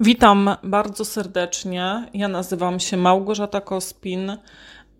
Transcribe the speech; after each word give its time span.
Witam 0.00 0.50
bardzo 0.62 1.04
serdecznie. 1.04 2.08
Ja 2.14 2.28
nazywam 2.28 2.80
się 2.80 2.96
Małgorzata 2.96 3.60
Kospin, 3.60 4.36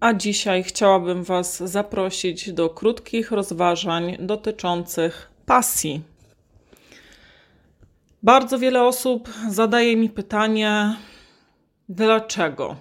a 0.01 0.15
dzisiaj 0.15 0.63
chciałabym 0.63 1.25
Was 1.25 1.57
zaprosić 1.57 2.53
do 2.53 2.71
krótkich 2.71 3.31
rozważań 3.31 4.17
dotyczących 4.21 5.31
pasji. 5.47 6.03
Bardzo 8.23 8.59
wiele 8.59 8.83
osób 8.83 9.29
zadaje 9.49 9.97
mi 9.97 10.11
pytanie, 10.11 10.97
dlaczego? 11.89 12.77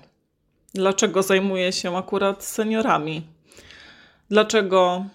Dlaczego 0.73 1.23
zajmuję 1.23 1.71
się 1.71 1.97
akurat 1.97 2.43
seniorami? 2.43 3.21
Dlaczego 4.29 5.05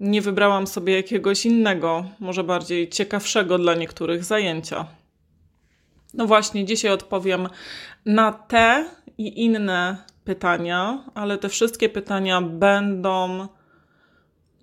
nie 0.00 0.22
wybrałam 0.22 0.66
sobie 0.66 0.96
jakiegoś 0.96 1.46
innego, 1.46 2.04
może 2.20 2.44
bardziej 2.44 2.88
ciekawszego 2.88 3.58
dla 3.58 3.74
niektórych 3.74 4.24
zajęcia? 4.24 4.86
No 6.14 6.26
właśnie, 6.26 6.64
dzisiaj 6.64 6.90
odpowiem 6.90 7.48
na 8.06 8.32
te 8.32 8.84
i 9.18 9.44
inne 9.44 9.96
pytania, 10.24 11.04
ale 11.14 11.38
te 11.38 11.48
wszystkie 11.48 11.88
pytania 11.88 12.40
będą 12.42 13.48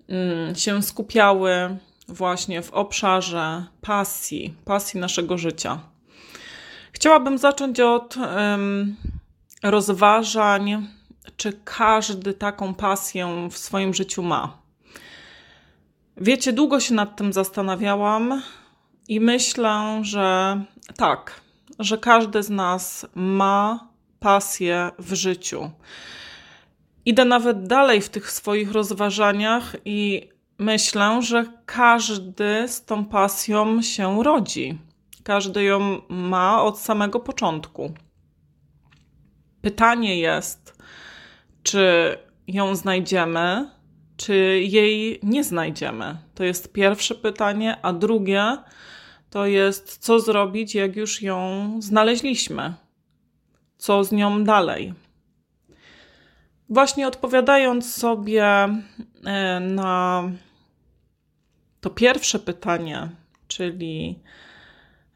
mm, 0.08 0.54
się 0.54 0.82
skupiały 0.82 1.76
właśnie 2.08 2.62
w 2.62 2.70
obszarze 2.70 3.64
pasji, 3.80 4.54
pasji 4.64 5.00
naszego 5.00 5.38
życia. 5.38 5.80
Chciałabym 6.92 7.38
zacząć 7.38 7.80
od 7.80 8.16
um, 8.16 8.96
rozważań, 9.62 10.86
czy 11.36 11.52
każdy 11.64 12.34
taką 12.34 12.74
pasję 12.74 13.48
w 13.50 13.58
swoim 13.58 13.94
życiu 13.94 14.22
ma. 14.22 14.58
Wiecie, 16.16 16.52
długo 16.52 16.80
się 16.80 16.94
nad 16.94 17.16
tym 17.16 17.32
zastanawiałam 17.32 18.42
i 19.08 19.20
myślę, 19.20 20.00
że 20.02 20.60
tak, 20.96 21.40
że 21.78 21.98
każdy 21.98 22.42
z 22.42 22.50
nas 22.50 23.06
ma 23.14 23.88
pasję 24.20 24.90
w 24.98 25.14
życiu. 25.14 25.70
Idę 27.04 27.24
nawet 27.24 27.66
dalej 27.66 28.00
w 28.00 28.08
tych 28.08 28.30
swoich 28.30 28.72
rozważaniach 28.72 29.76
i 29.84 30.28
myślę, 30.58 31.22
że 31.22 31.44
każdy 31.66 32.68
z 32.68 32.84
tą 32.84 33.04
pasją 33.04 33.82
się 33.82 34.22
rodzi. 34.22 34.78
Każdy 35.22 35.62
ją 35.62 36.00
ma 36.08 36.62
od 36.62 36.78
samego 36.78 37.20
początku. 37.20 37.92
Pytanie 39.62 40.20
jest, 40.20 40.82
czy 41.62 42.16
ją 42.46 42.74
znajdziemy, 42.76 43.70
czy 44.16 44.34
jej 44.62 45.20
nie 45.22 45.44
znajdziemy. 45.44 46.16
To 46.34 46.44
jest 46.44 46.72
pierwsze 46.72 47.14
pytanie, 47.14 47.76
a 47.82 47.92
drugie 47.92 48.56
to 49.32 49.46
jest 49.46 49.98
co 49.98 50.20
zrobić, 50.20 50.74
jak 50.74 50.96
już 50.96 51.22
ją 51.22 51.70
znaleźliśmy. 51.82 52.74
Co 53.78 54.04
z 54.04 54.12
nią 54.12 54.44
dalej? 54.44 54.94
Właśnie 56.68 57.08
odpowiadając 57.08 57.94
sobie 57.94 58.44
e, 59.24 59.60
na 59.60 60.22
to 61.80 61.90
pierwsze 61.90 62.38
pytanie, 62.38 63.08
czyli 63.48 64.18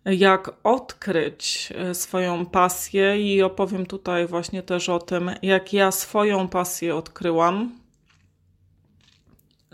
jak 0.04 0.50
odkryć 0.62 1.72
e, 1.76 1.94
swoją 1.94 2.46
pasję, 2.46 3.34
i 3.34 3.42
opowiem 3.42 3.86
tutaj 3.86 4.26
właśnie 4.26 4.62
też 4.62 4.88
o 4.88 4.98
tym, 4.98 5.30
jak 5.42 5.72
ja 5.72 5.90
swoją 5.90 6.48
pasję 6.48 6.96
odkryłam. 6.96 7.78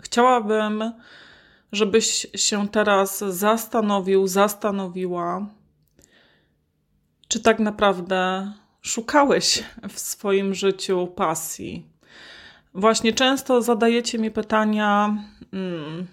Chciałabym 0.01 0.93
żebyś 1.73 2.27
się 2.35 2.67
teraz 2.67 3.19
zastanowił, 3.19 4.27
zastanowiła, 4.27 5.47
czy 7.27 7.39
tak 7.39 7.59
naprawdę 7.59 8.51
szukałeś 8.81 9.63
w 9.89 9.99
swoim 9.99 10.53
życiu 10.53 11.07
pasji. 11.07 11.85
Właśnie 12.73 13.13
często 13.13 13.61
zadajecie 13.61 14.19
mi 14.19 14.31
pytania, 14.31 15.17
hmm, 15.51 16.07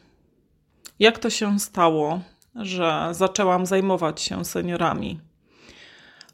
jak 0.99 1.19
to 1.19 1.31
się 1.31 1.59
stało, 1.59 2.21
że 2.55 3.09
zaczęłam 3.13 3.67
zajmować 3.67 4.21
się 4.21 4.45
seniorami. 4.45 5.21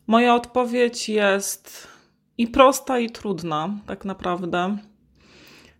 Moja 0.06 0.34
odpowiedź 0.34 1.08
jest 1.08 1.88
i 2.38 2.46
prosta, 2.46 2.98
i 2.98 3.10
trudna, 3.10 3.68
tak 3.86 4.04
naprawdę. 4.04 4.76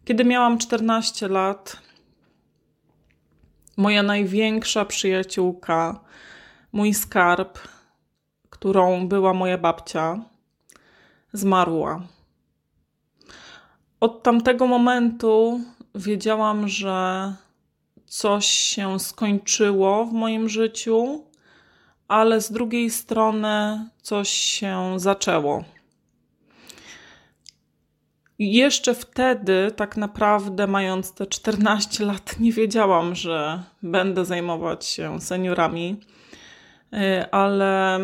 Kiedy 0.04 0.24
miałam 0.24 0.58
14 0.58 1.28
lat, 1.28 1.85
moja 3.76 4.02
największa 4.02 4.84
przyjaciółka, 4.84 6.00
mój 6.72 6.94
skarb, 6.94 7.58
którą 8.50 9.08
była 9.08 9.34
moja 9.34 9.58
babcia, 9.58 10.20
zmarła. 11.32 12.02
Od 14.00 14.22
tamtego 14.22 14.66
momentu 14.66 15.60
wiedziałam, 15.94 16.68
że 16.68 17.34
coś 18.06 18.46
się 18.46 19.00
skończyło 19.00 20.04
w 20.04 20.12
moim 20.12 20.48
życiu, 20.48 21.24
ale 22.08 22.40
z 22.40 22.52
drugiej 22.52 22.90
strony 22.90 23.88
coś 24.02 24.28
się 24.28 24.94
zaczęło. 24.96 25.64
Jeszcze 28.38 28.94
wtedy, 28.94 29.70
tak 29.76 29.96
naprawdę, 29.96 30.66
mając 30.66 31.12
te 31.12 31.26
14 31.26 32.04
lat, 32.04 32.40
nie 32.40 32.52
wiedziałam, 32.52 33.14
że 33.14 33.62
będę 33.82 34.24
zajmować 34.24 34.86
się 34.86 35.20
seniorami, 35.20 36.00
y, 36.94 37.30
ale, 37.30 38.00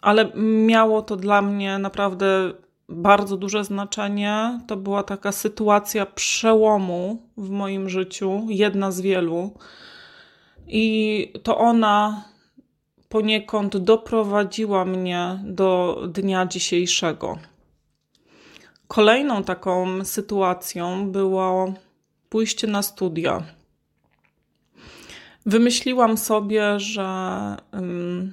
ale 0.00 0.32
miało 0.66 1.02
to 1.02 1.16
dla 1.16 1.42
mnie 1.42 1.78
naprawdę 1.78 2.52
bardzo 2.88 3.36
duże 3.36 3.64
znaczenie. 3.64 4.60
To 4.66 4.76
była 4.76 5.02
taka 5.02 5.32
sytuacja 5.32 6.06
przełomu 6.06 7.22
w 7.36 7.50
moim 7.50 7.88
życiu, 7.88 8.46
jedna 8.48 8.92
z 8.92 9.00
wielu. 9.00 9.54
I 10.66 11.32
to 11.42 11.58
ona 11.58 12.24
poniekąd 13.08 13.76
doprowadziła 13.76 14.84
mnie 14.84 15.38
do 15.44 16.00
dnia 16.08 16.46
dzisiejszego. 16.46 17.38
Kolejną 18.88 19.44
taką 19.44 20.04
sytuacją 20.04 21.10
było 21.10 21.74
pójście 22.28 22.66
na 22.66 22.82
studia. 22.82 23.42
Wymyśliłam 25.46 26.16
sobie, 26.16 26.80
że 26.80 27.06
um, 27.72 28.32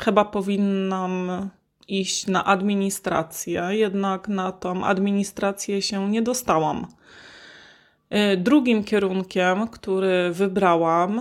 chyba 0.00 0.24
powinnam 0.24 1.30
iść 1.88 2.26
na 2.26 2.44
administrację, 2.44 3.68
jednak 3.70 4.28
na 4.28 4.52
tą 4.52 4.84
administrację 4.84 5.82
się 5.82 6.10
nie 6.10 6.22
dostałam. 6.22 6.86
Y, 8.32 8.36
drugim 8.36 8.84
kierunkiem, 8.84 9.68
który 9.68 10.30
wybrałam, 10.32 11.18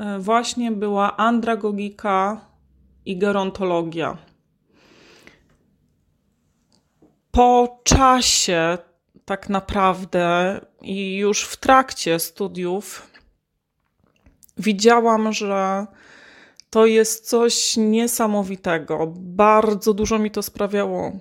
y, 0.00 0.18
właśnie 0.18 0.72
była 0.72 1.16
andragogika 1.16 2.40
i 3.06 3.18
gerontologia 3.18 4.27
po 7.38 7.80
czasie, 7.84 8.78
tak 9.24 9.48
naprawdę, 9.48 10.60
i 10.80 11.16
już 11.16 11.42
w 11.42 11.56
trakcie 11.56 12.18
studiów, 12.18 13.10
widziałam, 14.56 15.32
że 15.32 15.86
to 16.70 16.86
jest 16.86 17.28
coś 17.28 17.76
niesamowitego. 17.76 19.12
Bardzo 19.16 19.94
dużo 19.94 20.18
mi 20.18 20.30
to 20.30 20.42
sprawiało 20.42 21.12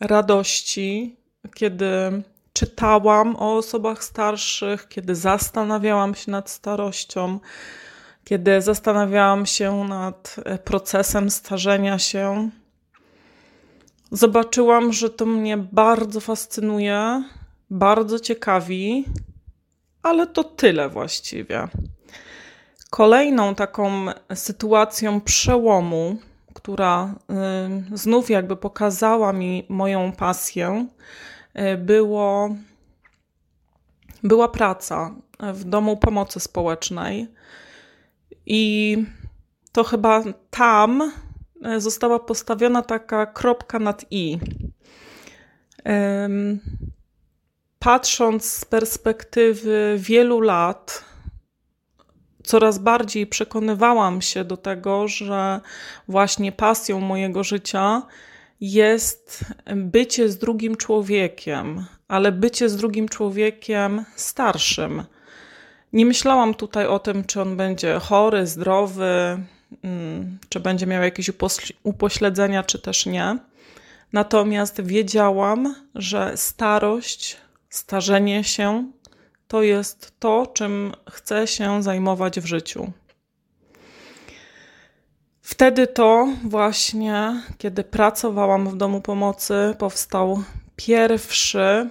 radości, 0.00 1.16
kiedy 1.54 2.22
czytałam 2.52 3.36
o 3.36 3.56
osobach 3.56 4.04
starszych, 4.04 4.88
kiedy 4.88 5.14
zastanawiałam 5.14 6.14
się 6.14 6.30
nad 6.30 6.50
starością, 6.50 7.38
kiedy 8.24 8.62
zastanawiałam 8.62 9.46
się 9.46 9.84
nad 9.84 10.36
procesem 10.64 11.30
starzenia 11.30 11.98
się 11.98 12.50
zobaczyłam, 14.12 14.92
że 14.92 15.10
to 15.10 15.26
mnie 15.26 15.56
bardzo 15.56 16.20
fascynuje, 16.20 17.24
bardzo 17.70 18.20
ciekawi, 18.20 19.04
ale 20.02 20.26
to 20.26 20.44
tyle 20.44 20.88
właściwie. 20.88 21.68
Kolejną 22.90 23.54
taką 23.54 24.06
sytuacją 24.34 25.20
przełomu, 25.20 26.16
która 26.54 27.14
y, 27.92 27.96
znów 27.96 28.30
jakby 28.30 28.56
pokazała 28.56 29.32
mi 29.32 29.66
moją 29.68 30.12
pasję, 30.12 30.86
y, 31.74 31.78
było, 31.78 32.56
była 34.22 34.48
praca 34.48 35.14
w 35.40 35.64
domu 35.64 35.96
pomocy 35.96 36.40
społecznej. 36.40 37.28
I 38.46 38.96
to 39.72 39.84
chyba 39.84 40.22
tam 40.50 41.12
została 41.78 42.18
postawiona 42.18 42.82
taka 42.82 43.26
kropka 43.26 43.78
nad 43.78 44.04
i. 44.10 44.38
Patrząc 47.78 48.44
z 48.44 48.64
perspektywy 48.64 49.96
wielu 49.98 50.40
lat, 50.40 51.04
coraz 52.42 52.78
bardziej 52.78 53.26
przekonywałam 53.26 54.22
się 54.22 54.44
do 54.44 54.56
tego, 54.56 55.08
że 55.08 55.60
właśnie 56.08 56.52
pasją 56.52 57.00
mojego 57.00 57.44
życia 57.44 58.02
jest 58.60 59.44
bycie 59.76 60.28
z 60.28 60.38
drugim 60.38 60.76
człowiekiem, 60.76 61.84
ale 62.08 62.32
bycie 62.32 62.68
z 62.68 62.76
drugim 62.76 63.08
człowiekiem 63.08 64.04
starszym. 64.16 65.04
Nie 65.92 66.06
myślałam 66.06 66.54
tutaj 66.54 66.86
o 66.86 66.98
tym, 66.98 67.24
czy 67.24 67.40
on 67.40 67.56
będzie 67.56 67.98
chory, 67.98 68.46
zdrowy, 68.46 69.38
czy 70.48 70.60
będzie 70.60 70.86
miał 70.86 71.02
jakieś 71.02 71.30
upośledzenia, 71.82 72.62
czy 72.62 72.78
też 72.78 73.06
nie. 73.06 73.38
Natomiast 74.12 74.80
wiedziałam, 74.80 75.74
że 75.94 76.36
starość, 76.36 77.36
starzenie 77.70 78.44
się 78.44 78.90
to 79.48 79.62
jest 79.62 80.12
to, 80.18 80.46
czym 80.46 80.92
chcę 81.10 81.46
się 81.46 81.82
zajmować 81.82 82.40
w 82.40 82.46
życiu. 82.46 82.92
Wtedy 85.42 85.86
to 85.86 86.28
właśnie, 86.44 87.42
kiedy 87.58 87.84
pracowałam 87.84 88.68
w 88.68 88.76
domu 88.76 89.00
pomocy, 89.00 89.74
powstał 89.78 90.42
pierwszy 90.76 91.90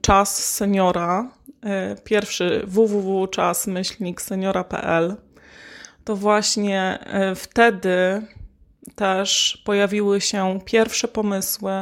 czas 0.00 0.44
seniora, 0.44 1.30
y, 1.94 1.96
pierwszy 2.04 2.62
www.czas-seniora.pl. 2.66 5.16
To 6.08 6.16
właśnie 6.16 6.98
y, 7.32 7.34
wtedy 7.34 8.22
też 8.94 9.62
pojawiły 9.64 10.20
się 10.20 10.60
pierwsze 10.64 11.08
pomysły, 11.08 11.72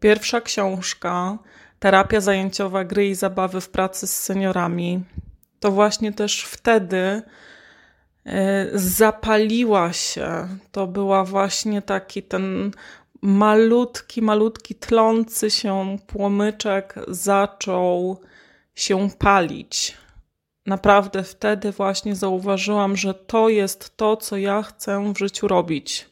pierwsza 0.00 0.40
książka, 0.40 1.38
terapia 1.78 2.20
zajęciowa 2.20 2.84
gry 2.84 3.08
i 3.08 3.14
zabawy 3.14 3.60
w 3.60 3.68
pracy 3.68 4.06
z 4.06 4.22
seniorami. 4.22 5.04
To 5.60 5.70
właśnie 5.70 6.12
też 6.12 6.44
wtedy 6.44 7.22
e, 8.26 8.66
zapaliła 8.74 9.92
się. 9.92 10.48
To 10.72 10.86
była 10.86 11.24
właśnie 11.24 11.82
taki 11.82 12.22
ten 12.22 12.70
malutki, 13.22 14.22
malutki, 14.22 14.74
tlący 14.74 15.50
się 15.50 15.98
płomyczek 16.06 16.94
zaczął 17.08 18.20
się 18.74 19.10
palić. 19.18 19.96
Naprawdę 20.68 21.22
wtedy 21.22 21.72
właśnie 21.72 22.16
zauważyłam, 22.16 22.96
że 22.96 23.14
to 23.14 23.48
jest 23.48 23.96
to, 23.96 24.16
co 24.16 24.36
ja 24.36 24.62
chcę 24.62 25.12
w 25.14 25.18
życiu 25.18 25.48
robić. 25.48 26.10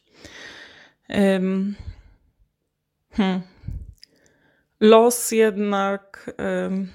Um, 1.08 1.74
hmm 3.12 3.42
los 4.80 5.32
jednak 5.32 6.30
y, 6.30 6.86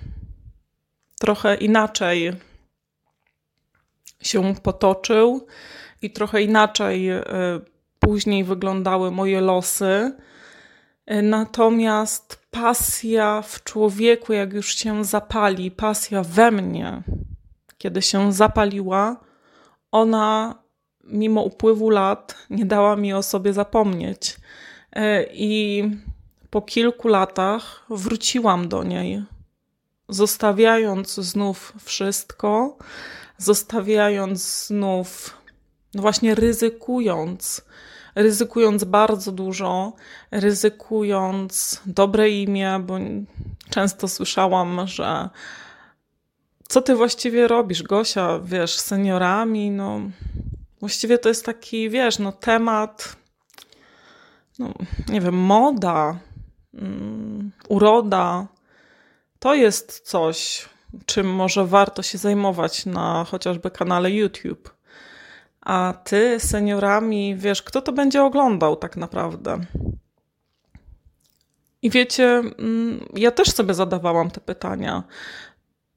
trochę 1.19 1.55
inaczej 1.55 2.31
się 4.21 4.55
potoczył 4.63 5.47
i 6.01 6.11
trochę 6.11 6.41
inaczej 6.41 7.11
y, 7.11 7.23
później 7.99 8.43
wyglądały 8.43 9.11
moje 9.11 9.41
losy. 9.41 10.11
Y, 11.11 11.21
natomiast 11.21 12.47
pasja 12.51 13.41
w 13.41 13.63
człowieku, 13.63 14.33
jak 14.33 14.53
już 14.53 14.75
się 14.75 15.05
zapali, 15.05 15.71
pasja 15.71 16.23
we 16.23 16.51
mnie, 16.51 17.01
kiedy 17.81 18.01
się 18.01 18.33
zapaliła, 18.33 19.17
ona 19.91 20.55
mimo 21.03 21.41
upływu 21.41 21.89
lat 21.89 22.35
nie 22.49 22.65
dała 22.65 22.95
mi 22.95 23.13
o 23.13 23.23
sobie 23.23 23.53
zapomnieć. 23.53 24.37
Y, 24.95 25.29
I 25.33 25.83
po 26.49 26.61
kilku 26.61 27.07
latach 27.07 27.85
wróciłam 27.89 28.69
do 28.69 28.83
niej, 28.83 29.23
zostawiając 30.09 31.15
znów 31.15 31.73
wszystko, 31.83 32.77
zostawiając 33.37 34.67
znów, 34.67 35.37
no 35.93 36.01
właśnie 36.01 36.35
ryzykując, 36.35 37.65
ryzykując 38.15 38.83
bardzo 38.83 39.31
dużo, 39.31 39.93
ryzykując 40.31 41.81
dobre 41.85 42.29
imię, 42.29 42.79
bo 42.83 42.97
często 43.69 44.07
słyszałam, 44.07 44.87
że 44.87 45.29
co 46.71 46.81
ty 46.81 46.95
właściwie 46.95 47.47
robisz, 47.47 47.83
Gosia, 47.83 48.39
wiesz, 48.43 48.79
seniorami, 48.79 49.71
no 49.71 50.01
właściwie 50.79 51.17
to 51.17 51.29
jest 51.29 51.45
taki, 51.45 51.89
wiesz, 51.89 52.19
no 52.19 52.31
temat, 52.31 53.15
no 54.59 54.73
nie 55.09 55.21
wiem, 55.21 55.35
moda, 55.35 56.19
Mm, 56.73 57.51
uroda 57.69 58.47
to 59.39 59.55
jest 59.55 59.99
coś, 59.99 60.69
czym 61.05 61.33
może 61.35 61.65
warto 61.65 62.01
się 62.01 62.17
zajmować 62.17 62.85
na 62.85 63.25
chociażby 63.29 63.71
kanale 63.71 64.11
YouTube. 64.11 64.75
A 65.61 65.93
ty 66.03 66.39
seniorami, 66.39 67.35
wiesz, 67.35 67.61
kto 67.61 67.81
to 67.81 67.91
będzie 67.91 68.23
oglądał 68.23 68.75
tak 68.75 68.97
naprawdę? 68.97 69.59
I 71.81 71.89
wiecie, 71.89 72.25
mm, 72.25 73.05
ja 73.15 73.31
też 73.31 73.51
sobie 73.51 73.73
zadawałam 73.73 74.31
te 74.31 74.41
pytania. 74.41 75.03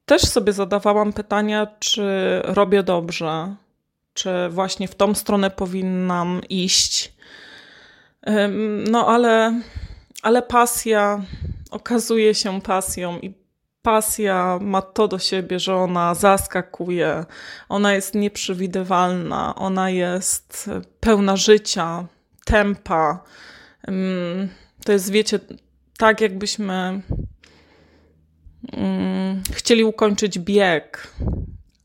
Też 0.05 0.21
sobie 0.21 0.53
zadawałam 0.53 1.13
pytania, 1.13 1.67
czy 1.79 2.41
robię 2.43 2.83
dobrze, 2.83 3.55
czy 4.13 4.49
właśnie 4.49 4.87
w 4.87 4.95
tą 4.95 5.15
stronę 5.15 5.51
powinnam 5.51 6.41
iść. 6.49 7.13
No 8.89 9.07
ale 9.07 9.61
ale 10.25 10.41
pasja 10.41 11.21
okazuje 11.71 12.35
się 12.35 12.61
pasją 12.61 13.19
i 13.19 13.33
pasja 13.81 14.59
ma 14.61 14.81
to 14.81 15.07
do 15.07 15.19
siebie, 15.19 15.59
że 15.59 15.75
ona 15.75 16.15
zaskakuje, 16.15 17.25
ona 17.69 17.93
jest 17.93 18.15
nieprzewidywalna, 18.15 19.55
ona 19.55 19.89
jest 19.89 20.69
pełna 20.99 21.35
życia, 21.35 22.05
tempa. 22.45 23.23
To 24.85 24.91
jest, 24.91 25.11
wiecie, 25.11 25.39
tak 25.97 26.21
jakbyśmy 26.21 27.01
chcieli 29.51 29.83
ukończyć 29.83 30.39
bieg, 30.39 31.07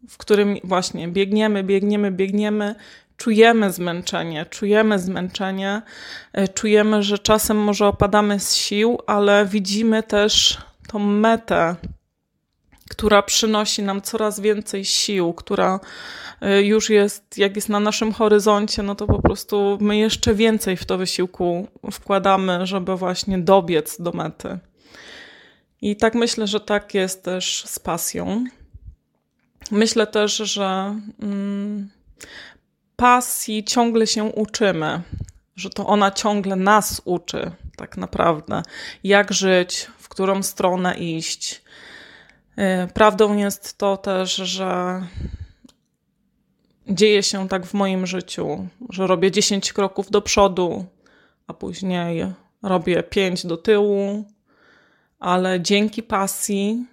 w 0.09 0.19
którym 0.19 0.57
właśnie 0.65 1.09
biegniemy, 1.09 1.65
biegniemy, 1.65 2.11
biegniemy, 2.11 2.75
czujemy 3.17 3.73
zmęczenie, 3.73 4.47
czujemy 4.47 4.99
zmęczenie, 4.99 5.83
e, 6.33 6.49
czujemy, 6.49 7.03
że 7.03 7.19
czasem 7.19 7.57
może 7.57 7.87
opadamy 7.87 8.41
z 8.41 8.55
sił, 8.55 8.99
ale 9.07 9.47
widzimy 9.47 10.03
też 10.03 10.59
tą 10.89 10.99
metę, 10.99 11.77
która 12.91 13.23
przynosi 13.23 13.83
nam 13.83 14.03
coraz 14.03 14.41
więcej 14.41 14.85
sił, 14.85 15.33
która 15.33 15.81
e, 16.41 16.63
już 16.63 16.91
jest, 16.91 17.39
jak 17.39 17.57
jest 17.57 17.69
na 17.69 17.81
naszym 17.81 18.13
horyzoncie, 18.13 18.83
no 18.83 18.95
to 18.95 19.07
po 19.07 19.23
prostu 19.23 19.79
my 19.81 19.97
jeszcze 19.97 20.35
więcej 20.35 20.77
w 20.77 20.85
to 20.85 20.99
wysiłku 20.99 21.69
wkładamy, 21.91 22.67
żeby 22.67 22.97
właśnie 22.97 23.39
dobiec 23.39 24.01
do 24.01 24.13
mety. 24.13 24.59
I 25.83 25.97
tak 25.97 26.15
myślę, 26.15 26.47
że 26.47 26.61
tak 26.61 26.95
jest 26.95 27.25
też 27.25 27.65
z 27.67 27.79
pasją. 27.79 28.45
Myślę 29.71 30.07
też, 30.07 30.37
że 30.37 31.01
mm, 31.23 31.91
pasji 32.97 33.65
ciągle 33.65 34.07
się 34.07 34.25
uczymy, 34.25 35.03
że 35.57 35.71
to 35.71 35.87
ona 35.87 36.11
ciągle 36.11 36.57
nas 36.57 37.03
uczy, 37.05 37.51
tak 37.77 37.97
naprawdę, 37.97 38.63
jak 39.05 39.33
żyć, 39.33 39.87
w 39.99 40.09
którą 40.09 40.43
stronę 40.43 40.99
iść. 40.99 41.63
Y, 42.59 42.93
prawdą 42.95 43.37
jest 43.37 43.79
to 43.79 43.97
też, 43.97 44.35
że 44.35 45.03
dzieje 46.89 47.23
się 47.23 47.49
tak 47.49 47.67
w 47.67 47.75
moim 47.75 48.07
życiu, 48.07 48.69
że 48.89 49.07
robię 49.07 49.31
10 49.31 49.73
kroków 49.73 50.11
do 50.11 50.23
przodu, 50.23 50.85
a 51.47 51.55
później 51.55 52.27
robię 52.63 53.03
5 53.03 53.47
do 53.47 53.57
tyłu, 53.57 54.25
ale 55.21 55.61
dzięki 55.61 56.03
pasji 56.03 56.87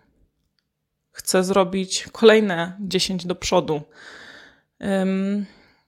chcę 1.12 1.44
zrobić 1.44 2.08
kolejne 2.12 2.78
10 2.80 3.26
do 3.26 3.36
przodu. 3.36 3.82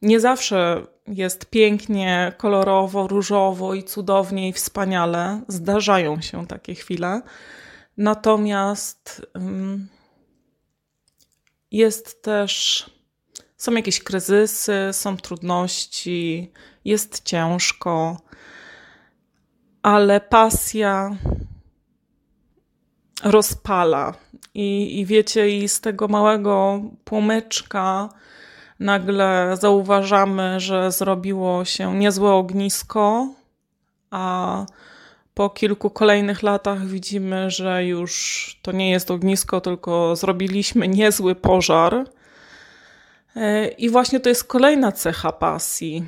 Nie 0.02 0.20
zawsze 0.20 0.88
jest 1.08 1.46
pięknie, 1.46 2.34
kolorowo, 2.38 3.08
różowo 3.08 3.74
i 3.74 3.84
cudownie 3.84 4.50
i 4.50 4.54
wspaniale. 4.54 5.42
Zdarzają 5.48 6.22
się 6.22 6.48
takie 6.48 6.76
chwile. 6.76 7.22
Natomiast 7.98 9.22
jest 11.72 12.24
też, 12.24 12.86
są 13.58 13.72
jakieś 13.72 14.04
kryzysy, 14.04 14.90
są 14.92 15.18
trudności, 15.18 16.52
jest 16.86 17.24
ciężko, 17.24 18.22
ale 19.82 20.22
pasja 20.22 21.18
rozpala. 23.24 24.14
I, 24.54 25.00
i 25.00 25.06
wiecie, 25.06 25.58
i 25.58 25.70
z 25.70 25.82
tego 25.82 26.08
małego 26.08 26.82
płomyczka 27.04 28.10
nagle 28.80 29.58
zauważamy, 29.62 30.60
że 30.60 30.92
zrobiło 30.92 31.66
się 31.66 31.96
niezłe 31.98 32.32
ognisko, 32.32 33.28
a 34.12 34.66
po 35.34 35.50
kilku 35.50 35.90
kolejnych 35.90 36.44
latach 36.44 36.86
widzimy, 36.86 37.52
że 37.52 37.86
już 37.86 38.60
to 38.62 38.72
nie 38.72 38.92
jest 38.92 39.12
ognisko, 39.12 39.62
tylko 39.62 40.16
zrobiliśmy 40.16 40.88
niezły 40.88 41.36
pożar. 41.36 42.06
E, 43.36 43.68
I 43.68 43.90
właśnie 43.90 44.20
to 44.20 44.30
jest 44.30 44.44
kolejna 44.44 44.92
cecha 44.92 45.32
pasji. 45.32 46.04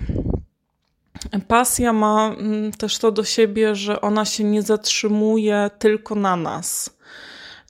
Pasja 1.48 1.94
ma 1.94 2.36
mm, 2.40 2.72
też 2.72 2.98
to 2.98 3.12
do 3.12 3.24
siebie, 3.24 3.76
że 3.76 4.02
ona 4.02 4.26
się 4.26 4.44
nie 4.44 4.62
zatrzymuje 4.62 5.70
tylko 5.80 6.16
na 6.16 6.36
nas. 6.36 6.98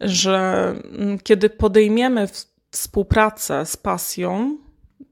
Że 0.02 0.66
mm, 1.00 1.20
kiedy 1.20 1.50
podejmiemy 1.50 2.28
współpracę 2.72 3.66
z 3.66 3.78
pasją, 3.78 4.58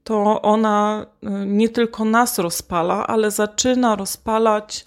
to 0.04 0.42
ona 0.42 1.06
y, 1.22 1.28
nie 1.46 1.68
tylko 1.68 2.04
nas 2.04 2.38
rozpala, 2.38 3.06
ale 3.06 3.30
zaczyna 3.30 3.96
rozpalać 3.96 4.84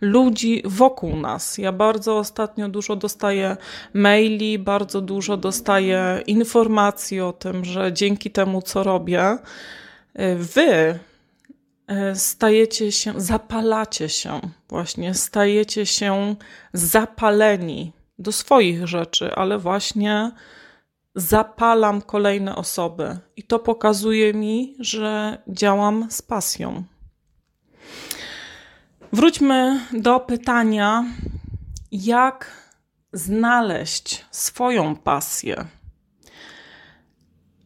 ludzi 0.00 0.62
wokół 0.64 1.16
nas. 1.16 1.58
Ja 1.58 1.72
bardzo 1.72 2.18
ostatnio 2.18 2.68
dużo 2.68 2.96
dostaję 2.96 3.56
maili, 3.94 4.58
bardzo 4.58 5.00
dużo 5.00 5.36
dostaję 5.36 6.22
informacji 6.26 7.20
o 7.20 7.32
tym, 7.32 7.64
że 7.64 7.92
dzięki 7.92 8.30
temu, 8.30 8.62
co 8.62 8.82
robię, 8.82 9.30
y, 9.32 10.36
wy 10.36 10.98
y, 12.12 12.14
stajecie 12.14 12.92
się, 12.92 13.12
zapalacie 13.16 14.08
się, 14.08 14.40
właśnie 14.68 15.14
stajecie 15.14 15.86
się 15.86 16.36
zapaleni 16.72 17.92
do 18.18 18.32
swoich 18.32 18.86
rzeczy, 18.86 19.34
ale 19.34 19.58
właśnie 19.58 20.32
zapalam 21.14 22.02
kolejne 22.02 22.56
osoby 22.56 23.18
i 23.36 23.42
to 23.42 23.58
pokazuje 23.58 24.34
mi, 24.34 24.76
że 24.78 25.38
działam 25.48 26.06
z 26.10 26.22
pasją. 26.22 26.84
Wróćmy 29.12 29.80
do 29.92 30.20
pytania, 30.20 31.04
jak 31.92 32.52
znaleźć 33.12 34.24
swoją 34.30 34.96
pasję. 34.96 35.66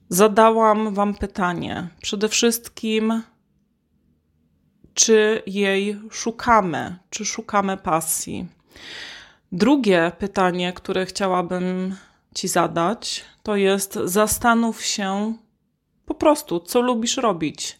Zadałam 0.09 0.95
Wam 0.95 1.15
pytanie, 1.15 1.89
przede 2.03 2.29
wszystkim, 2.29 3.23
czy 4.95 5.43
jej 5.47 6.01
szukamy, 6.11 6.97
czy 7.11 7.25
szukamy 7.25 7.77
pasji. 7.77 8.49
Drugie 9.53 10.13
pytanie, 10.19 10.73
które 10.73 11.07
chciałabym 11.07 11.97
Ci 12.35 12.49
zadać, 12.49 13.25
to 13.43 13.57
jest 13.57 13.99
zastanów 14.05 14.83
się 14.85 15.35
po 16.07 16.15
prostu, 16.15 16.61
co 16.61 16.81
lubisz 16.81 17.17
robić. 17.17 17.79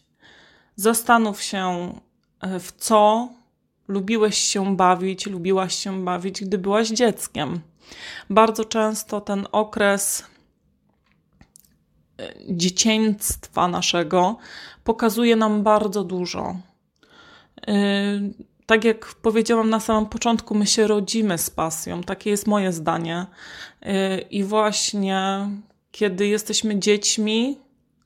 Zastanów 0.75 1.41
się, 1.41 1.93
e, 2.41 2.59
w 2.59 2.71
co 2.71 3.29
lubiłeś 3.87 4.37
się 4.37 4.75
bawić, 4.75 5.25
lubiłaś 5.27 5.75
się 5.75 6.05
bawić, 6.05 6.41
gdy 6.41 6.57
byłaś 6.57 6.89
dzieckiem. 6.89 7.61
Bardzo 8.29 8.65
często 8.65 9.21
ten 9.21 9.47
okres 9.51 10.23
e, 12.19 12.33
dzieciństwa 12.49 13.67
naszego 13.67 14.37
pokazuje 14.83 15.35
nam 15.35 15.63
bardzo 15.63 16.03
dużo. 16.03 16.55
Tak 18.71 18.83
jak 18.83 19.05
powiedziałam 19.05 19.69
na 19.69 19.79
samym 19.79 20.05
początku, 20.05 20.55
my 20.55 20.67
się 20.67 20.87
rodzimy 20.87 21.37
z 21.37 21.49
pasją. 21.49 22.03
Takie 22.03 22.29
jest 22.29 22.47
moje 22.47 22.73
zdanie. 22.73 23.25
Y, 23.83 24.19
I 24.29 24.43
właśnie 24.43 25.49
kiedy 25.91 26.27
jesteśmy 26.27 26.79
dziećmi, 26.79 27.57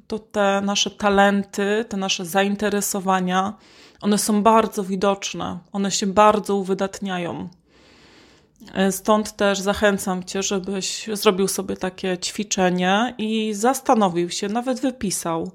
to 0.08 0.20
te 0.20 0.62
nasze 0.64 0.92
talenty, 0.92 1.86
te 1.90 1.98
nasze 1.98 2.26
zainteresowania, 2.26 3.54
one 4.02 4.18
są 4.18 4.44
bardzo 4.44 4.84
widoczne, 4.84 5.60
one 5.72 5.92
się 5.92 6.08
bardzo 6.08 6.56
uwydatniają. 6.56 7.50
Y, 8.88 8.92
stąd 8.92 9.36
też 9.36 9.60
zachęcam 9.60 10.24
Cię, 10.24 10.44
żebyś 10.44 11.10
zrobił 11.14 11.48
sobie 11.48 11.78
takie 11.78 12.18
ćwiczenie 12.18 13.16
i 13.18 13.54
zastanowił 13.54 14.30
się, 14.30 14.50
nawet 14.50 14.82
wypisał, 14.82 15.52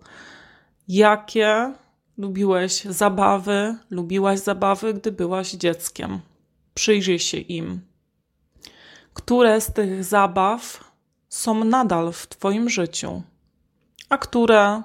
jakie 0.88 1.73
lubiłeś 2.21 2.85
zabawy, 2.85 3.77
lubiłaś 3.91 4.39
zabawy, 4.41 4.95
gdy 4.95 5.12
byłaś 5.12 5.50
dzieckiem. 5.50 6.21
Przyjrzyj 6.75 7.19
się 7.19 7.39
im 7.39 7.91
które 9.15 9.61
z 9.61 9.73
tych 9.73 10.05
zabaw 10.05 10.85
są 11.29 11.65
nadal 11.65 12.12
w 12.12 12.27
Twoim 12.27 12.71
życiu, 12.71 13.23
a 14.09 14.19
które 14.19 14.83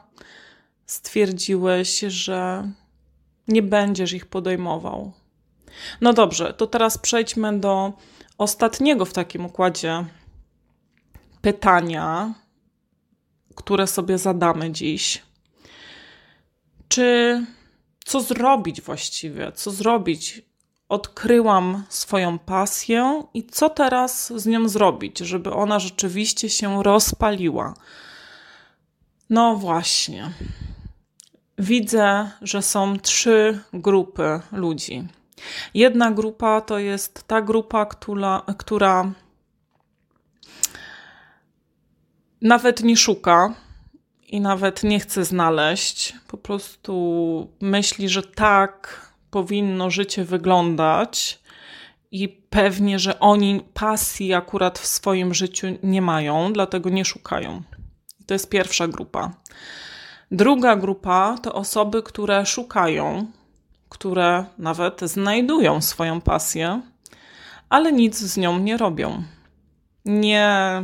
stwierdziłeś, 0.86 2.00
że 2.00 2.72
nie 3.48 3.62
będziesz 3.62 4.14
ich 4.14 4.26
podejmował. 4.26 5.12
No 6.02 6.14
dobrze, 6.14 6.54
to 6.54 6.68
teraz 6.68 6.98
przejdźmy 6.98 7.60
do 7.60 7.94
ostatniego 8.38 9.06
w 9.06 9.14
takim 9.14 9.46
układzie 9.46 10.06
pytania, 11.42 12.34
które 13.56 13.88
sobie 13.88 14.18
zadamy 14.18 14.72
dziś. 14.72 15.24
Czy 16.96 17.46
co 18.06 18.22
zrobić 18.22 18.82
właściwie? 18.82 19.52
Co 19.52 19.72
zrobić, 19.72 20.42
odkryłam 20.90 21.84
swoją 21.90 22.40
pasję 22.40 23.24
i 23.34 23.44
co 23.44 23.70
teraz 23.70 24.34
z 24.36 24.46
nią 24.46 24.70
zrobić, 24.70 25.20
żeby 25.20 25.54
ona 25.54 25.80
rzeczywiście 25.80 26.50
się 26.50 26.84
rozpaliła. 26.84 27.74
No 29.30 29.56
właśnie. 29.56 30.32
Widzę, 31.58 32.30
że 32.42 32.62
są 32.62 33.00
trzy 33.00 33.60
grupy 33.74 34.40
ludzi. 34.52 35.08
Jedna 35.74 36.12
grupa 36.12 36.62
to 36.62 36.80
jest 36.80 37.24
ta 37.28 37.42
grupa, 37.42 37.86
która, 37.86 38.42
która 38.58 39.12
nawet 42.42 42.84
nie 42.84 42.98
szuka 42.98 43.65
i 44.28 44.42
nawet 44.42 44.84
nie 44.84 45.00
chce 45.00 45.26
znaleźć. 45.26 46.14
Po 46.28 46.38
prostu 46.38 47.48
myśli, 47.62 48.10
że 48.10 48.24
tak, 48.24 49.02
powinno 49.32 49.90
życie 49.90 50.24
wyglądać 50.24 51.40
i 52.12 52.30
pewnie, 52.30 53.00
że 53.00 53.20
oni 53.20 53.62
pasji 53.74 54.34
akurat 54.34 54.80
w 54.80 54.88
swoim 54.88 55.34
życiu 55.34 55.68
nie 55.84 56.02
mają, 56.02 56.54
dlatego 56.54 56.90
nie 56.90 57.06
szukają. 57.06 57.62
To 58.26 58.34
jest 58.34 58.50
pierwsza 58.50 58.88
grupa. 58.88 59.32
Druga 60.32 60.76
grupa 60.76 61.36
to 61.44 61.54
osoby, 61.54 62.04
które 62.04 62.46
szukają, 62.46 63.26
które 63.90 64.46
nawet 64.58 65.02
znajdują 65.02 65.82
swoją 65.82 66.22
pasję, 66.22 66.82
ale 67.70 67.92
nic 67.92 68.18
z 68.18 68.38
nią 68.38 68.60
nie 68.60 68.78
robią. 68.78 69.24
Nie 70.06 70.84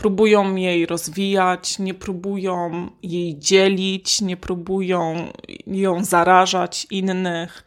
próbują 0.00 0.54
jej 0.54 0.86
rozwijać, 0.86 1.78
nie 1.78 1.94
próbują 1.94 2.90
jej 3.02 3.38
dzielić, 3.38 4.20
nie 4.20 4.36
próbują 4.36 5.28
ją 5.66 6.04
zarażać 6.04 6.86
innych, 6.90 7.64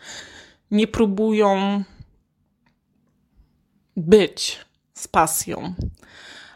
nie 0.71 0.87
próbują 0.87 1.83
być 3.97 4.59
z 4.93 5.07
pasją. 5.07 5.73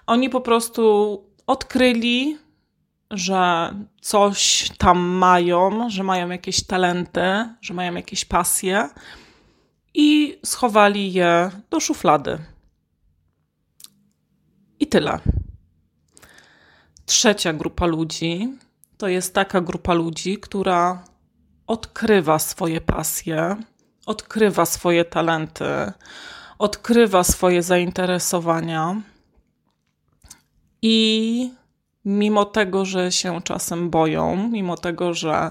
Oni 0.08 0.30
po 0.30 0.42
prostu 0.42 1.24
odkryli, 1.48 2.38
że 3.12 3.72
coś 4.02 4.72
tam 4.78 5.00
mają, 5.00 5.90
że 5.90 6.04
mają 6.04 6.30
jakieś 6.30 6.64
talenty, 6.64 7.50
że 7.62 7.74
mają 7.74 7.96
jakieś 7.96 8.26
pasje 8.26 8.90
i 9.94 10.40
schowali 10.46 11.14
je 11.14 11.52
do 11.70 11.80
szuflady. 11.80 12.38
I 14.80 14.88
tyle. 14.88 15.37
Trzecia 17.08 17.54
grupa 17.54 17.86
ludzi 17.86 18.58
to 18.98 19.08
jest 19.08 19.34
taka 19.34 19.62
grupa 19.62 19.94
ludzi, 19.94 20.38
która 20.38 21.04
odkrywa 21.68 22.40
swoje 22.40 22.82
pasje, 22.82 23.56
odkrywa 24.06 24.66
swoje 24.66 25.06
talenty, 25.06 25.66
odkrywa 26.60 27.24
swoje 27.24 27.64
zainteresowania 27.64 29.02
i 30.82 31.52
mimo 32.06 32.46
tego, 32.46 32.86
że 32.86 33.12
się 33.12 33.42
czasem 33.42 33.90
boją, 33.90 34.50
mimo 34.52 34.78
tego, 34.78 35.14
że 35.14 35.50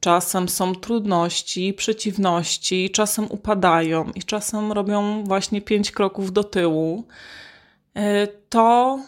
czasem 0.00 0.48
są 0.48 0.74
trudności, 0.74 1.74
przeciwności, 1.74 2.90
czasem 2.90 3.26
upadają 3.30 4.10
i 4.14 4.22
czasem 4.22 4.72
robią 4.72 5.24
właśnie 5.24 5.60
pięć 5.60 5.92
kroków 5.92 6.32
do 6.32 6.44
tyłu, 6.44 7.04
y, 7.96 8.28
to 8.48 8.98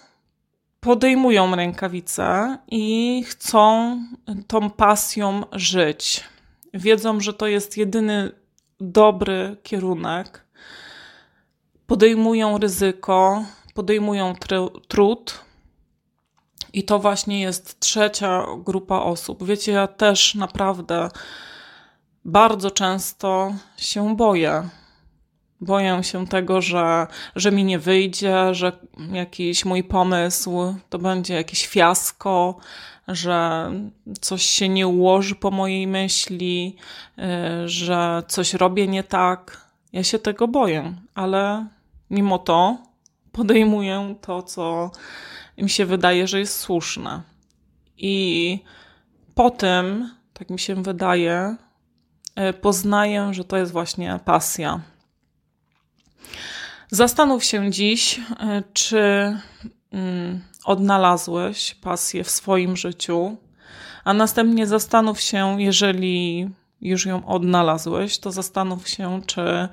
podejmują 0.82 1.56
rękawice 1.56 2.58
i 2.68 3.24
chcą 3.26 3.98
tą 4.46 4.70
pasją 4.70 5.42
żyć. 5.52 6.24
Wiedzą, 6.74 7.20
że 7.20 7.32
to 7.32 7.46
jest 7.46 7.76
jedyny 7.76 8.32
dobry 8.80 9.56
kierunek. 9.62 10.44
Podejmują 11.86 12.58
ryzyko, 12.58 13.44
podejmują 13.74 14.34
trud. 14.88 15.44
I 16.72 16.82
to 16.84 16.98
właśnie 16.98 17.40
jest 17.40 17.80
trzecia 17.80 18.44
grupa 18.58 18.98
osób. 18.98 19.44
Wiecie, 19.44 19.72
ja 19.72 19.86
też 19.86 20.34
naprawdę 20.34 21.08
bardzo 22.24 22.70
często 22.70 23.54
się 23.76 24.16
boję. 24.16 24.68
Boję 25.62 26.04
się 26.04 26.26
tego, 26.26 26.60
że, 26.60 27.06
że 27.36 27.52
mi 27.52 27.64
nie 27.64 27.78
wyjdzie, 27.78 28.54
że 28.54 28.72
jakiś 29.12 29.64
mój 29.64 29.84
pomysł 29.84 30.74
to 30.90 30.98
będzie 30.98 31.34
jakieś 31.34 31.66
fiasko, 31.66 32.56
że 33.08 33.70
coś 34.20 34.42
się 34.42 34.68
nie 34.68 34.88
ułoży 34.88 35.34
po 35.34 35.50
mojej 35.50 35.86
myśli, 35.86 36.76
y, 37.18 37.22
że 37.68 38.22
coś 38.28 38.54
robię 38.54 38.86
nie 38.86 39.02
tak. 39.02 39.66
Ja 39.92 40.02
się 40.04 40.18
tego 40.18 40.48
boję, 40.48 40.94
ale 41.14 41.66
mimo 42.10 42.38
to 42.38 42.78
podejmuję 43.32 44.14
to, 44.20 44.42
co 44.42 44.90
mi 45.58 45.70
się 45.70 45.86
wydaje, 45.86 46.26
że 46.26 46.38
jest 46.38 46.60
słuszne. 46.60 47.22
I 47.96 48.58
po 49.34 49.50
tym, 49.50 50.10
tak 50.32 50.50
mi 50.50 50.58
się 50.58 50.82
wydaje, 50.82 51.56
y, 52.50 52.52
poznaję, 52.52 53.28
że 53.34 53.44
to 53.44 53.56
jest 53.56 53.72
właśnie 53.72 54.20
pasja. 54.24 54.80
Zastanów 56.94 57.44
się 57.44 57.70
dziś, 57.70 58.18
y, 58.18 58.22
czy 58.72 58.98
mm, 59.92 60.40
odnalazłeś 60.64 61.74
pasję 61.74 62.24
w 62.24 62.30
swoim 62.30 62.76
życiu, 62.76 63.36
a 64.04 64.14
następnie 64.14 64.66
zastanów 64.66 65.20
się, 65.20 65.62
jeżeli 65.62 66.48
już 66.80 67.06
ją 67.06 67.26
odnalazłeś, 67.26 68.18
to 68.18 68.32
zastanów 68.32 68.88
się, 68.88 69.20
czy 69.26 69.68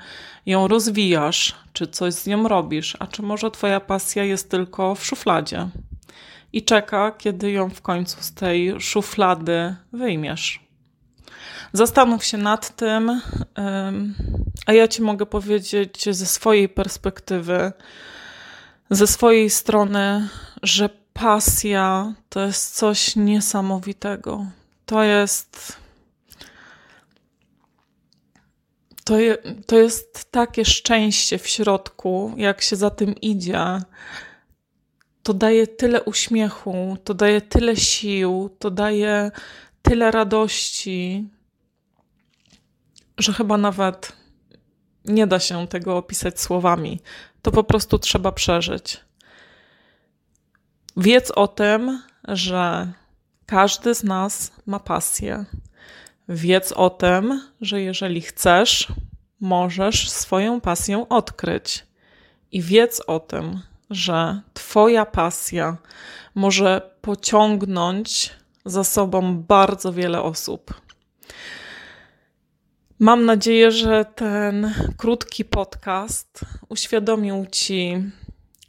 ją 0.45 0.67
rozwijasz, 0.67 1.55
czy 1.73 1.87
coś 1.87 2.13
z 2.13 2.27
nią 2.27 2.47
robisz, 2.47 2.97
a 2.99 3.07
czy 3.07 3.21
może 3.21 3.51
Twoja 3.51 3.79
pasja 3.79 4.23
jest 4.23 4.51
tylko 4.51 4.95
w 4.95 5.05
szufladzie 5.05 5.69
i 6.53 6.63
czeka, 6.63 7.11
kiedy 7.11 7.51
ją 7.51 7.69
w 7.69 7.81
końcu 7.81 8.17
z 8.23 8.33
tej 8.33 8.81
szuflady 8.81 9.75
wyjmiesz. 9.93 10.68
Zastanów 11.73 12.25
się 12.25 12.37
nad 12.37 12.75
tym, 12.75 13.21
a 14.65 14.73
ja 14.73 14.87
Ci 14.87 15.01
mogę 15.01 15.25
powiedzieć 15.25 16.09
ze 16.11 16.25
swojej 16.25 16.69
perspektywy, 16.69 17.71
ze 18.89 19.07
swojej 19.07 19.49
strony, 19.49 20.29
że 20.63 20.89
pasja 21.13 22.13
to 22.29 22.39
jest 22.45 22.75
coś 22.75 23.15
niesamowitego. 23.15 24.45
To 24.85 25.03
jest. 25.03 25.77
To, 29.03 29.19
je, 29.19 29.37
to 29.65 29.77
jest 29.77 30.31
takie 30.31 30.65
szczęście 30.65 31.37
w 31.37 31.47
środku, 31.47 32.33
jak 32.37 32.61
się 32.61 32.75
za 32.75 32.89
tym 32.89 33.15
idzie. 33.15 33.81
To 35.23 35.33
daje 35.33 35.67
tyle 35.67 36.03
uśmiechu, 36.03 36.97
to 37.03 37.13
daje 37.13 37.41
tyle 37.41 37.75
sił, 37.75 38.49
to 38.59 38.71
daje 38.71 39.31
tyle 39.81 40.11
radości, 40.11 41.29
że 43.19 43.33
chyba 43.33 43.57
nawet 43.57 44.11
nie 45.05 45.27
da 45.27 45.39
się 45.39 45.67
tego 45.67 45.97
opisać 45.97 46.41
słowami. 46.41 46.99
To 47.41 47.51
po 47.51 47.63
prostu 47.63 47.99
trzeba 47.99 48.31
przeżyć. 48.31 48.97
Wiedz 50.97 51.31
o 51.31 51.47
tym, 51.47 52.01
że 52.27 52.91
każdy 53.45 53.95
z 53.95 54.03
nas 54.03 54.51
ma 54.65 54.79
pasję. 54.79 55.45
Wiedz 56.29 56.71
o 56.71 56.89
tym, 56.89 57.41
że 57.61 57.81
jeżeli 57.81 58.21
chcesz, 58.21 58.87
możesz 59.39 60.09
swoją 60.09 60.61
pasję 60.61 61.05
odkryć. 61.09 61.85
I 62.51 62.61
wiedz 62.61 63.01
o 63.07 63.19
tym, 63.19 63.61
że 63.89 64.41
Twoja 64.53 65.05
pasja 65.05 65.77
może 66.35 66.81
pociągnąć 67.01 68.33
za 68.65 68.83
sobą 68.83 69.37
bardzo 69.37 69.93
wiele 69.93 70.21
osób. 70.21 70.73
Mam 72.99 73.25
nadzieję, 73.25 73.71
że 73.71 74.05
ten 74.05 74.73
krótki 74.97 75.45
podcast 75.45 76.39
uświadomił 76.69 77.45
Ci 77.51 78.03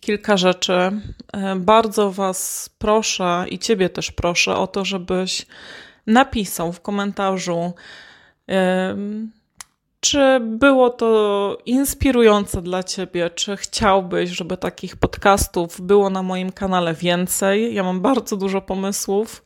kilka 0.00 0.36
rzeczy. 0.36 0.72
E, 0.72 1.56
bardzo 1.56 2.10
Was 2.10 2.70
proszę 2.78 3.44
i 3.48 3.58
Ciebie 3.58 3.88
też 3.88 4.12
proszę 4.12 4.56
o 4.56 4.66
to, 4.66 4.84
żebyś 4.84 5.46
napisał 6.06 6.72
w 6.72 6.80
komentarzu, 6.80 7.72
czy 10.00 10.40
było 10.40 10.90
to 10.90 11.58
inspirujące 11.66 12.62
dla 12.62 12.82
Ciebie, 12.82 13.30
czy 13.30 13.56
chciałbyś, 13.56 14.30
żeby 14.30 14.56
takich 14.56 14.96
podcastów 14.96 15.80
było 15.80 16.10
na 16.10 16.22
moim 16.22 16.52
kanale 16.52 16.94
więcej. 16.94 17.74
Ja 17.74 17.82
mam 17.82 18.00
bardzo 18.00 18.36
dużo 18.36 18.60
pomysłów, 18.60 19.44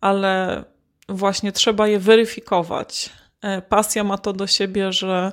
ale 0.00 0.64
właśnie 1.08 1.52
trzeba 1.52 1.88
je 1.88 1.98
weryfikować 1.98 3.10
E, 3.10 3.21
pasja 3.68 4.04
ma 4.04 4.18
to 4.18 4.32
do 4.32 4.46
siebie, 4.46 4.92
że 4.92 5.32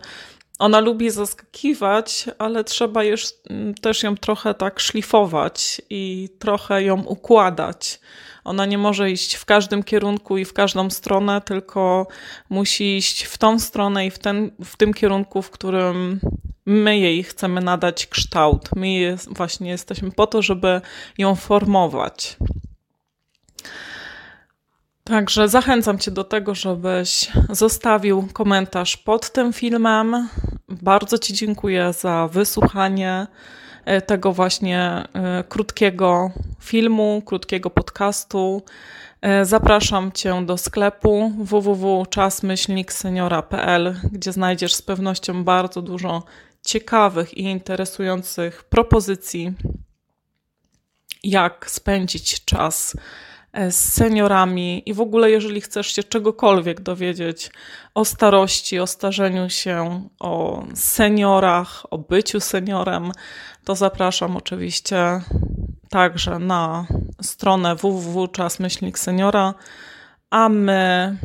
ona 0.60 0.80
lubi 0.80 1.10
zaskakiwać, 1.10 2.26
ale 2.38 2.64
trzeba 2.64 3.04
już, 3.04 3.26
mm, 3.50 3.74
też 3.74 4.04
ją 4.04 4.18
trochę 4.18 4.54
tak 4.54 4.80
szlifować 4.80 5.82
i 5.90 6.30
trochę 6.40 6.84
ją 6.84 7.04
układać. 7.04 8.00
Ona 8.44 8.66
nie 8.66 8.78
może 8.78 9.12
iść 9.12 9.36
w 9.36 9.46
każdym 9.46 9.84
kierunku 9.84 10.38
i 10.38 10.46
w 10.46 10.54
każdą 10.54 10.90
stronę, 10.90 11.42
tylko 11.42 12.08
musi 12.50 12.98
iść 12.98 13.24
w 13.24 13.38
tą 13.38 13.60
stronę 13.60 14.06
i 14.06 14.12
w, 14.12 14.20
ten, 14.20 14.52
w 14.66 14.78
tym 14.78 14.94
kierunku, 14.94 15.42
w 15.42 15.50
którym 15.50 16.20
my 16.66 16.98
jej 16.98 17.24
chcemy 17.24 17.62
nadać 17.62 18.08
kształt. 18.08 18.70
My 18.76 18.90
jest, 18.90 19.38
właśnie 19.38 19.70
jesteśmy 19.70 20.12
po 20.12 20.28
to, 20.28 20.42
żeby 20.42 20.82
ją 21.18 21.36
formować. 21.36 22.38
Także 25.10 25.48
zachęcam 25.48 26.00
Cię 26.00 26.12
do 26.12 26.24
tego, 26.24 26.56
żebyś 26.56 27.32
zostawił 27.50 28.28
komentarz 28.34 28.98
pod 28.98 29.32
tym 29.32 29.54
filmem. 29.54 30.30
Bardzo 30.68 31.18
Ci 31.18 31.34
dziękuję 31.34 31.94
za 31.94 32.30
wysłuchanie 32.32 33.28
e, 33.86 34.02
tego 34.02 34.34
właśnie 34.34 35.04
e, 35.14 35.44
krótkiego 35.44 36.32
filmu, 36.60 37.22
krótkiego 37.26 37.70
podcastu. 37.70 38.62
E, 39.22 39.46
zapraszam 39.46 40.12
Cię 40.12 40.46
do 40.46 40.58
sklepu 40.58 41.34
www.czasmyślnikseniora.pl, 41.38 43.96
gdzie 44.12 44.32
znajdziesz 44.32 44.76
z 44.76 44.82
pewnością 44.82 45.44
bardzo 45.44 45.82
dużo 45.82 46.24
ciekawych 46.66 47.38
i 47.38 47.42
interesujących 47.42 48.64
propozycji, 48.64 49.54
jak 51.24 51.70
spędzić 51.70 52.46
czas 52.46 52.96
z 53.70 53.76
seniorami 53.76 54.84
i 54.86 54.94
w 54.94 55.02
ogóle, 55.02 55.32
jeżeli 55.32 55.62
chcesz 55.62 55.88
się 55.88 56.04
czegokolwiek 56.04 56.82
dowiedzieć 56.82 57.52
o 57.96 58.06
starości, 58.06 58.80
o 58.80 58.88
starzeniu 58.88 59.50
się, 59.50 60.08
o 60.20 60.64
seniorach, 60.76 61.86
o 61.92 61.98
byciu 61.98 62.40
seniorem, 62.40 63.12
to 63.66 63.76
zapraszam 63.76 64.38
oczywiście 64.38 65.22
także 65.90 66.40
na 66.40 66.88
stronę 67.22 67.76
www.czasmyślnik 67.76 69.00
seniora, 69.00 69.54
a 70.30 70.50
my 70.50 71.18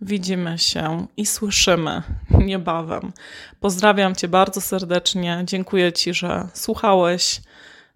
widzimy 0.00 0.58
się 0.58 1.06
i 1.16 1.26
słyszymy 1.26 2.02
niebawem. 2.30 3.12
Pozdrawiam 3.60 4.14
Cię 4.14 4.28
bardzo 4.28 4.60
serdecznie. 4.60 5.42
Dziękuję 5.44 5.92
Ci, 5.92 6.14
że 6.14 6.48
słuchałeś 6.54 7.40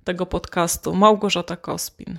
tego 0.04 0.26
podcastu. 0.26 0.94
Małgorzata 0.94 1.56
Kospin. 1.56 2.16